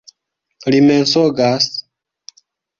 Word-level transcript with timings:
Li 0.75 0.79
mensogas! 0.87 1.71